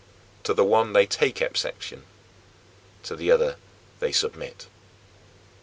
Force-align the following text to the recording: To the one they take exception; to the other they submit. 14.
To 0.45 0.55
the 0.55 0.63
one 0.63 0.93
they 0.93 1.05
take 1.05 1.41
exception; 1.43 2.05
to 3.03 3.15
the 3.15 3.29
other 3.29 3.57
they 3.99 4.11
submit. 4.11 4.61
14. 4.61 4.67